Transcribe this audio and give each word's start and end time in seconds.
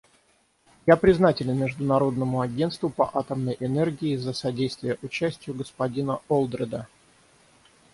Я 0.87 0.97
признателен 0.97 1.59
Международному 1.59 2.41
агентству 2.41 2.89
по 2.89 3.11
атомной 3.15 3.55
энергии 3.59 4.15
за 4.15 4.33
содействие 4.33 4.97
участию 5.03 5.53
господина 5.55 6.21
Олдреда. 6.27 6.87